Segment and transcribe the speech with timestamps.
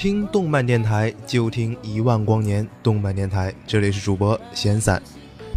[0.00, 5.02] 听动漫电台就听一万光年动漫电台，这里是主播闲散。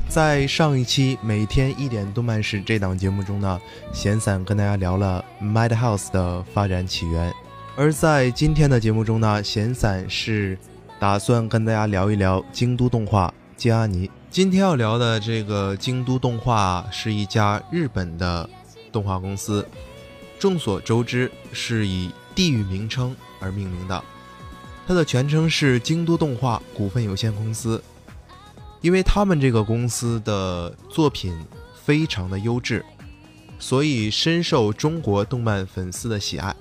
[0.09, 3.57] 在上一期每天一点动漫史这档节目中呢，
[3.93, 7.33] 闲散跟大家聊了 Madhouse 的发展起源。
[7.77, 10.57] 而在今天的节目中呢，闲散是
[10.99, 14.11] 打算跟大家聊一聊京都动画金阿尼。
[14.29, 18.49] 今天要聊的这个京都动画是一家日本的
[18.91, 19.65] 动画公司，
[20.37, 24.03] 众所周知是以地域名称而命名的。
[24.85, 27.81] 它的全称是京都动画股份有限公司，
[28.81, 31.33] 因为他们这个公司的作品
[31.83, 32.83] 非常的优质，
[33.57, 36.53] 所以深受中国动漫粉丝的喜爱，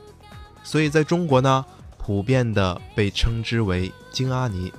[0.62, 1.64] 所以在中国呢，
[1.98, 4.72] 普遍的被称之为京阿尼。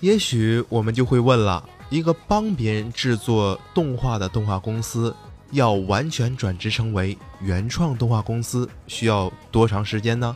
[0.00, 5.14] 也许我们就会问了，一个帮别人制作动画的动画公司，
[5.50, 10.34] 要完全转职成为原创动画公司，需要多长时间呢？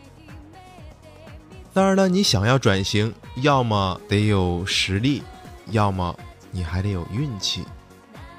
[1.72, 5.22] 当然了，你想要转型，要么得有实力，
[5.70, 6.19] 要么
[6.50, 7.64] 你还得有运气。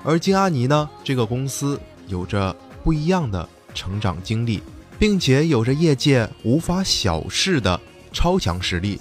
[0.03, 4.61] 而金阿尼呢，这个公司有着不一样的成长经历，
[4.97, 7.79] 并且有着业界无法小视的
[8.11, 8.99] 超强实力。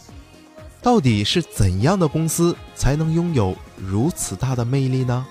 [0.80, 5.26] 到底是怎样的公司才能拥有如此大的魅力呢？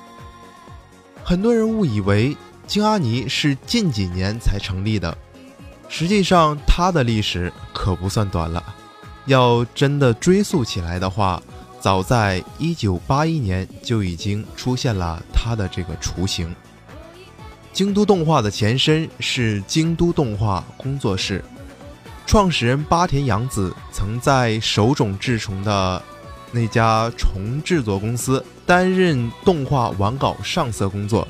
[1.24, 2.36] 很多人误以为
[2.66, 5.18] 金阿尼是近几年才成立的，
[5.88, 8.76] 实际上它的历史可不算短了。
[9.28, 11.42] 要真的追溯起来的话，
[11.80, 16.54] 早在一九八一年就已经出现了它的这个雏形。
[17.72, 21.44] 京都动画的前身是京都动画工作室，
[22.26, 26.02] 创始人八田洋子曾在手冢治虫的
[26.52, 31.28] 那家虫制作公司担任动画完稿上色工作。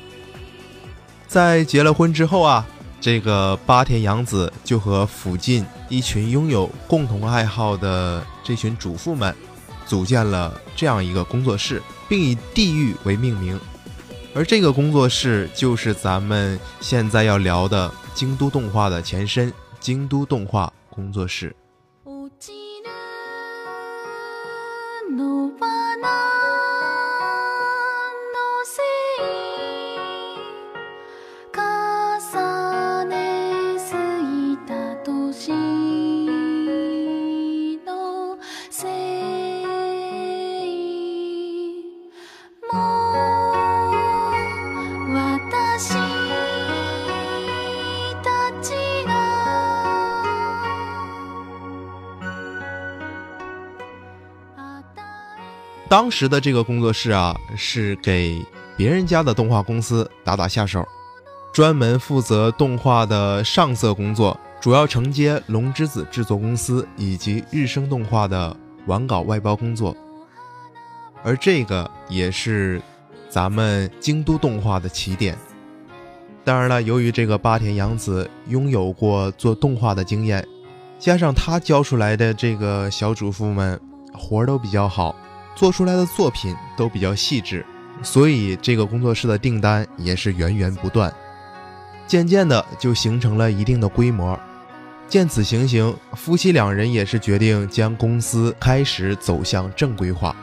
[1.26, 2.66] 在结了婚之后啊。
[3.00, 9.34] 这个八田洋子就和附近一群拥有共同爱好的这群主妇们，
[9.86, 13.58] 组建了这样一个工作室，并以地狱为命名。
[14.34, 21.54] 而这个工作室就是咱们现在要聊的京都动画的前身——京都动画工作室。
[55.88, 58.44] 当时的这个工作室啊，是给
[58.76, 60.86] 别人家的动画公司打打下手，
[61.50, 68.54] 专门负责动画的上色工作，主要承接龙之子制作公司以及日升动画的
[68.84, 69.96] 完稿外包工作。
[71.22, 72.82] 而这个也是
[73.30, 75.38] 咱们京都动画的起点。
[76.44, 80.46] 当然了，由于这个八田洋子拥有过做动画的经验，
[80.98, 83.80] 加上他教出来的这个小主妇们
[84.12, 85.16] 活儿都比较好。
[85.58, 87.66] 做出来的作品都比较细致，
[88.00, 91.12] 所以这个工作室的订单也是源源不断。
[92.06, 94.38] 渐渐的就形成了一定的规模。
[95.08, 100.36] 见此情形，夫妻两人也是决定将公司开始走向正规化。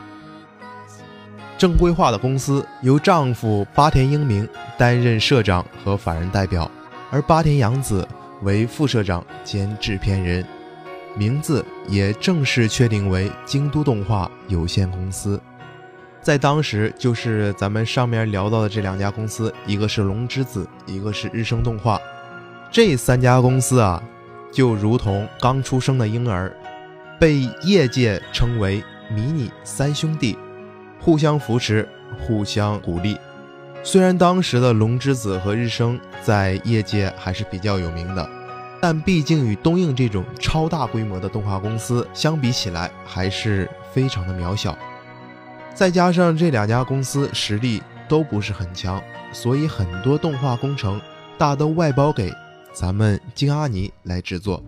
[1.56, 4.46] 正规化的公司由丈夫八田英明
[4.76, 6.70] 担任社长和法人代表，
[7.10, 8.06] 而八田洋子
[8.42, 10.46] 为副社长兼制片人。
[11.16, 15.40] 名字也正式确定为京都动画有限公司，
[16.20, 21.98] 在当时就是咱们上面聊到的这两家公司，一个是龙之子，一个是日升动画，
[22.70, 24.02] 这三家公司啊，
[24.52, 26.54] 就如同刚出生的婴儿，
[27.18, 30.36] 被业界称为“迷你三兄弟”，
[31.00, 31.88] 互相扶持，
[32.20, 33.16] 互相鼓励，
[33.82, 38.28] 虽然当时的龙之子和日升在业界还是比较有名的，
[38.80, 44.76] 但毕竟与东映这种超大规模的动画公司相比起来，还是非常的渺小。
[45.74, 49.02] 再加上这两家公司实力都不是很强，
[49.32, 51.00] 所以很多动画工程
[51.36, 52.32] 大都外包给
[52.72, 54.62] 咱们京阿尼来制作。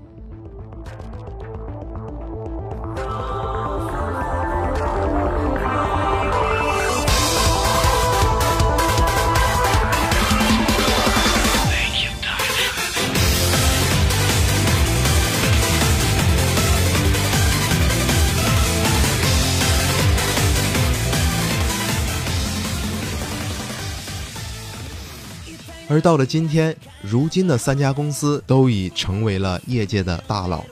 [25.88, 30.62] 而到了今天，如今的三家公司都已成为了业界的大佬，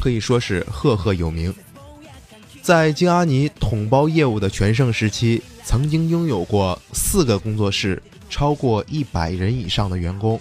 [0.00, 1.54] 可以说是赫赫有名。
[2.60, 10.40] 在京阿尼统包业务的全盛时期，曾经拥有过四个工作室，超过一百人以上的员工，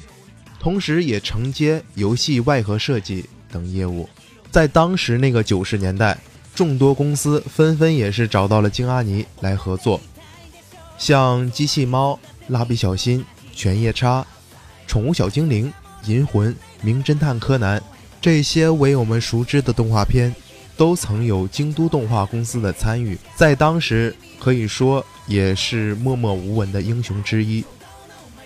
[0.60, 4.10] 同时也承接游戏外盒设计等业务。
[4.50, 6.18] 在当时那个九十年代，
[6.56, 10.02] 众多公司纷纷也是找到了京阿尼来合作，
[10.98, 13.24] 像机器猫、蜡笔小新。
[13.56, 14.26] 犬夜叉、
[14.88, 15.72] 宠物小精灵、
[16.06, 17.82] 银魂、名侦探柯南，
[18.20, 20.34] 这些为我们熟知的动画片，
[20.76, 27.64] 都曾有京都动画公司的参与，在当时可以说也是默默无闻的英雄之一。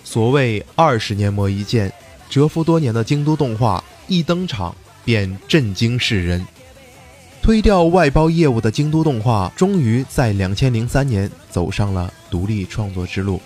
[0.03, 1.91] 所谓二十年磨一剑，
[2.29, 6.45] 蛰伏多年的京都动画一登场便震惊世人。
[7.41, 13.41] 推掉外包业务的京都动画，终于在两千零三年走上了独立创作之路。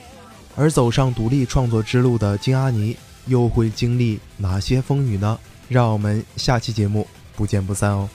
[0.55, 2.95] 而走上独立创作之路的金阿尼
[3.27, 5.39] 又会经历哪些风雨呢？
[5.67, 8.09] 让我们下期节目不见不散哦！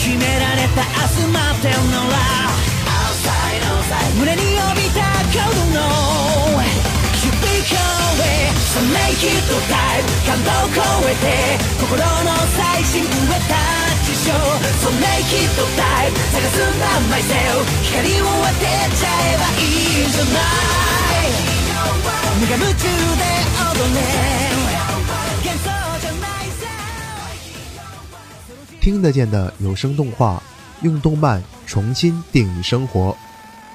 [0.00, 2.16] 決められた明日待ってるのら
[4.16, 6.64] 胸に帯びたコードの
[7.20, 7.76] 響こ
[8.24, 13.60] え So make it time 感動を超えて心の最新植えた
[14.00, 14.32] 事象
[14.80, 18.64] So make it time 探すんだ myself 光を当て
[18.96, 21.60] ちゃえばいいんじゃない。
[22.40, 22.89] 無我夢中。
[28.80, 30.42] 听得见的有声动画，
[30.80, 33.14] 用动漫重新定义生活。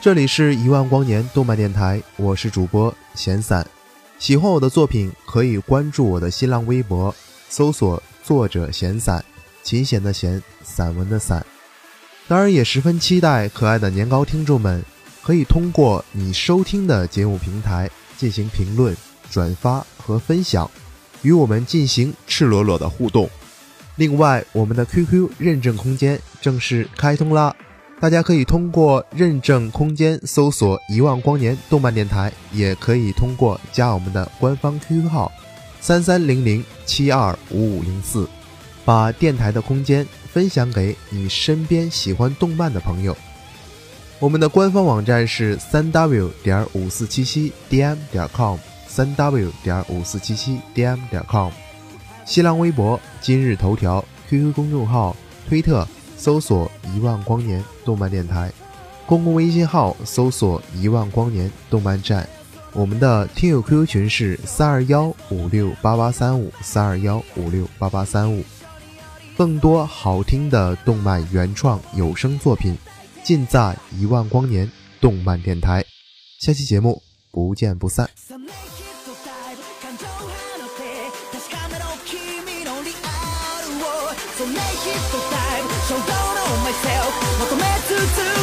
[0.01, 3.65] 这里是一万光年动漫电台，我是主播闲散。
[4.17, 7.13] 喜欢我的作品，可以关注我的新浪微博，
[7.49, 9.23] 搜索作者闲散，
[9.61, 11.45] 琴弦的弦，散文的散。
[12.27, 14.83] 当然，也十分期待可爱的年糕听众们
[15.21, 17.87] 可以通过你收听的节目平台
[18.17, 18.97] 进行评论、
[19.29, 20.69] 转发和分享，
[21.21, 23.29] 与我们进行赤裸裸的互动。
[23.97, 27.55] 另外，我们的 QQ 认证空间正式开通啦！
[27.97, 35.31] 大家可以通过认证空间搜索“一万光年动漫电台”，也可以通过加我们的官方 QQ 号
[35.79, 38.27] 三三零零七二五五零四，
[38.83, 43.15] 把电台的空间分享给你身边喜欢动漫的朋友。
[44.19, 51.49] 我们的官方网站是三 w 点五四七七 dm 点 com，三 w 点五四七七 dm 点 com。
[52.25, 55.15] 新浪微博、今日头条、QQ 公众号、
[55.47, 58.51] 推特搜索“一万光年动漫电台”，
[59.05, 62.27] 公共微信号搜索“一万光年动漫站”。
[62.73, 68.43] 我们的听友 QQ 群是三二幺五六八八三五三二幺五六八八三五。
[69.37, 72.75] 更多好听的动漫原创有声作品，
[73.23, 75.85] 尽在“一万光年动漫电台”。
[76.41, 77.01] 下期节目
[77.31, 78.09] 不见不散。
[84.35, 84.51] 求め
[87.87, 87.95] 続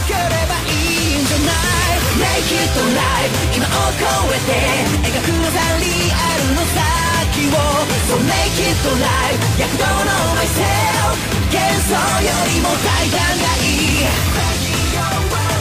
[0.08, 2.00] ければいいんじゃない。
[2.16, 4.56] Make it alive 今を超えて
[5.04, 7.60] 描くザリアルの先を。
[8.08, 11.12] So make it alive 躍動の myself.
[11.52, 14.08] 幻想よりも大胆がいい。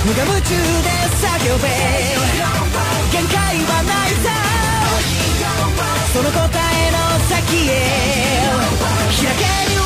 [0.06, 0.88] 無我夢中で
[1.20, 1.68] 叫べ。
[3.12, 3.36] 限界
[3.66, 4.32] はないさ
[6.14, 6.71] その答え
[7.42, 9.12] que eu.
[9.12, 9.82] Já quero